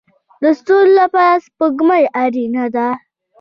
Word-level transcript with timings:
د 0.41 0.43
ستورو 0.59 0.91
لپاره 1.01 1.35
سپوږمۍ 1.45 2.03
اړین 2.21 2.55
ده 2.75 2.87